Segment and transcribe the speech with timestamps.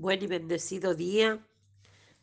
[0.00, 1.46] Buen y bendecido día.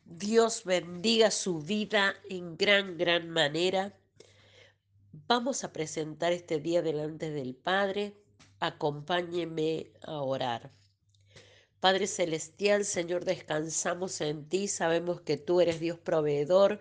[0.03, 3.95] Dios bendiga su vida en gran, gran manera.
[5.27, 8.15] Vamos a presentar este día delante del Padre.
[8.59, 10.71] Acompáñeme a orar.
[11.79, 14.67] Padre Celestial, Señor, descansamos en ti.
[14.67, 16.79] Sabemos que tú eres Dios proveedor,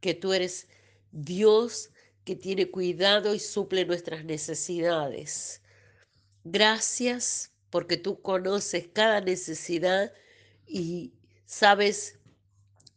[0.00, 0.68] que tú eres
[1.10, 1.88] Dios
[2.26, 5.62] que tiene cuidado y suple nuestras necesidades.
[6.44, 10.12] Gracias porque tú conoces cada necesidad
[10.66, 11.12] y
[11.46, 12.18] sabes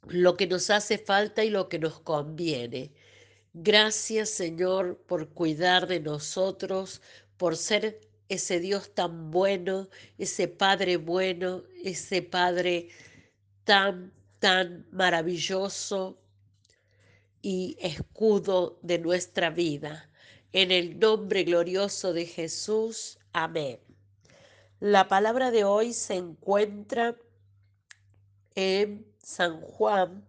[0.07, 2.93] lo que nos hace falta y lo que nos conviene.
[3.53, 7.02] Gracias Señor por cuidar de nosotros,
[7.38, 12.90] por ser ese Dios tan bueno, ese Padre bueno, ese Padre
[13.63, 16.18] tan, tan maravilloso
[17.41, 20.09] y escudo de nuestra vida.
[20.54, 23.20] En el nombre glorioso de Jesús.
[23.34, 23.79] Amén.
[24.79, 27.15] La palabra de hoy se encuentra
[28.57, 30.27] en San Juan,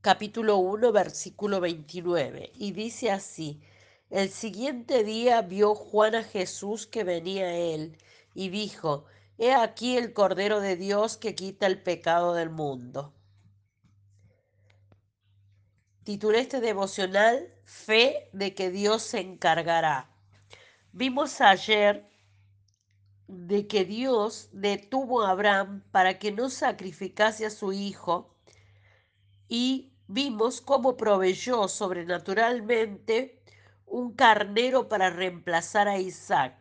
[0.00, 3.60] capítulo 1, versículo 29, y dice así,
[4.08, 7.98] el siguiente día vio Juan a Jesús que venía a él,
[8.34, 13.12] y dijo, He aquí el Cordero de Dios que quita el pecado del mundo.
[16.04, 20.08] Titulé este devocional Fe de que Dios se encargará.
[20.92, 22.13] Vimos ayer
[23.26, 28.34] de que Dios detuvo a Abraham para que no sacrificase a su hijo
[29.48, 33.40] y vimos cómo proveyó sobrenaturalmente
[33.86, 36.58] un carnero para reemplazar a Isaac.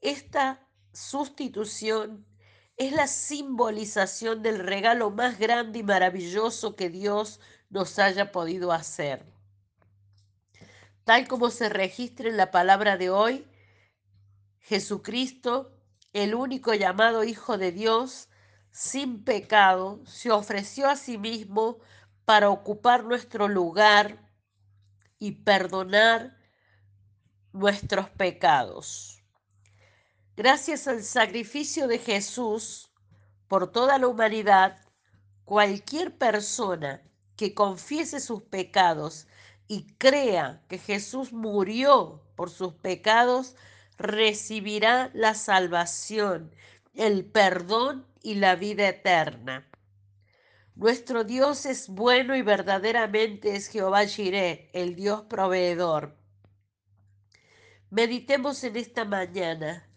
[0.00, 2.26] Esta sustitución
[2.76, 7.40] es la simbolización del regalo más grande y maravilloso que Dios
[7.70, 9.24] nos haya podido hacer.
[11.04, 13.46] Tal como se registra en la palabra de hoy,
[14.66, 15.72] Jesucristo,
[16.12, 18.28] el único llamado Hijo de Dios,
[18.72, 21.78] sin pecado, se ofreció a sí mismo
[22.24, 24.28] para ocupar nuestro lugar
[25.20, 26.36] y perdonar
[27.52, 29.22] nuestros pecados.
[30.36, 32.90] Gracias al sacrificio de Jesús
[33.46, 34.84] por toda la humanidad,
[35.44, 37.04] cualquier persona
[37.36, 39.28] que confiese sus pecados
[39.68, 43.54] y crea que Jesús murió por sus pecados,
[43.98, 46.54] recibirá la salvación,
[46.94, 49.68] el perdón y la vida eterna.
[50.74, 56.18] Nuestro Dios es bueno y verdaderamente es Jehová Jireh, el Dios proveedor.
[57.88, 59.88] Meditemos en esta mañana.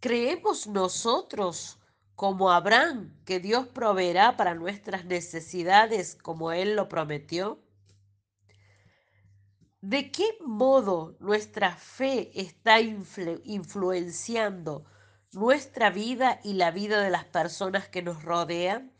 [0.00, 1.78] ¿Creemos nosotros,
[2.14, 7.65] como Abraham, que Dios proveerá para nuestras necesidades como Él lo prometió?
[9.88, 14.84] ¿De qué modo nuestra fe está influenciando
[15.30, 18.92] nuestra vida y la vida de las personas que nos rodean?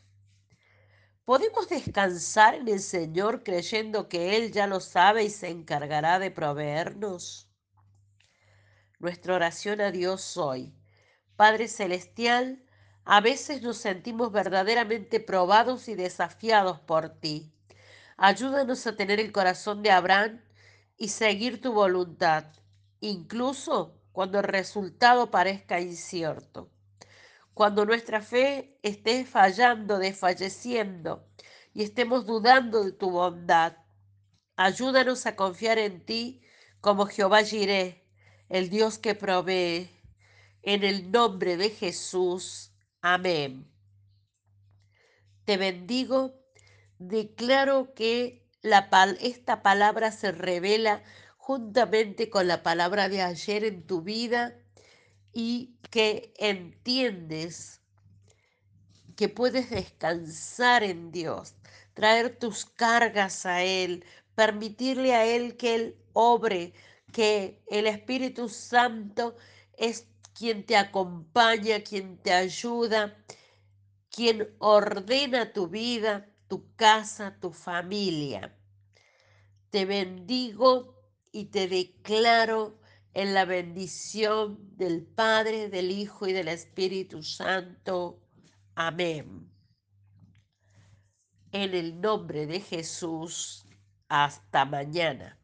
[1.25, 6.31] ¿Podemos descansar en el Señor creyendo que Él ya lo sabe y se encargará de
[6.31, 7.51] proveernos?
[9.01, 10.73] Nuestra oración a Dios hoy.
[11.35, 12.63] Padre Celestial,
[13.05, 17.53] a veces nos sentimos verdaderamente probados y desafiados por ti.
[18.17, 20.46] Ayúdanos a tener el corazón de Abraham
[20.97, 22.45] y seguir tu voluntad,
[23.01, 26.71] incluso cuando el resultado parezca incierto.
[27.53, 31.29] Cuando nuestra fe esté fallando, desfalleciendo
[31.73, 33.77] y estemos dudando de tu bondad,
[34.57, 36.43] ayúdanos a confiar en ti
[36.81, 38.07] como Jehová Jireh,
[38.49, 39.91] el Dios que provee.
[40.63, 42.73] En el nombre de Jesús.
[43.01, 43.71] Amén.
[45.45, 46.35] Te bendigo.
[46.99, 51.03] Declaro que esta palabra se revela
[51.37, 54.59] juntamente con la palabra de ayer en tu vida
[55.33, 57.81] y que entiendes
[59.17, 61.55] que puedes descansar en Dios,
[61.95, 66.75] traer tus cargas a Él, permitirle a Él que Él obre,
[67.13, 69.37] que el Espíritu Santo
[69.77, 73.17] es quien te acompaña, quien te ayuda,
[74.11, 78.57] quien ordena tu vida, tu casa, tu familia.
[79.71, 80.97] Te bendigo
[81.33, 82.81] y te declaro
[83.15, 88.23] en la bendición del Padre, del Hijo y del Espíritu Santo.
[88.75, 89.51] Amén.
[91.53, 93.65] En el nombre de Jesús,
[94.09, 95.39] hasta mañana.